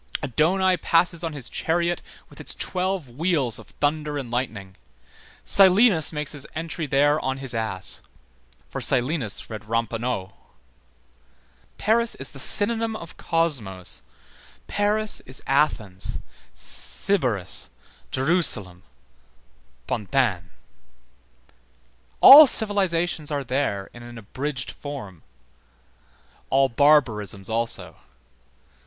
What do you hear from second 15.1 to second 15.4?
is